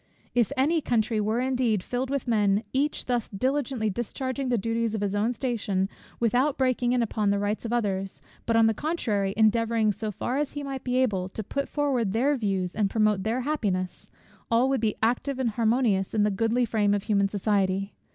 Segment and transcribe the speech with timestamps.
[0.33, 5.01] If any country were indeed filled with men, each thus diligently discharging the duties of
[5.01, 5.87] his own station
[6.19, 10.39] without breaking in upon the rights of others, but on the contrary endeavouring, so far
[10.39, 14.09] as he might be able, to forward their views and promote their happiness;
[14.49, 17.93] all would be active and harmonious in the goodly frame of human society.